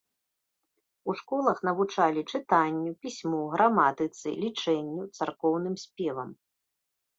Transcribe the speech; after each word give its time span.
У 1.11 1.13
школах 1.19 1.57
навучалі 1.69 2.21
чытанню, 2.31 2.91
пісьму, 3.05 3.43
граматыцы, 3.55 4.27
лічэнню, 4.47 5.03
царкоўным 5.17 5.75
спевам. 5.85 6.29